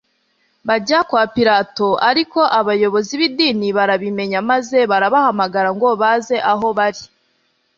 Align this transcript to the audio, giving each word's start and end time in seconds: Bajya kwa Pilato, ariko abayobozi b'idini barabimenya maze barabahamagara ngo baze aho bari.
Bajya 0.67 0.99
kwa 1.09 1.23
Pilato, 1.35 1.89
ariko 2.09 2.39
abayobozi 2.59 3.13
b'idini 3.19 3.67
barabimenya 3.77 4.39
maze 4.49 4.77
barabahamagara 4.91 5.69
ngo 5.75 5.87
baze 6.01 6.37
aho 6.51 6.67
bari. 6.77 7.03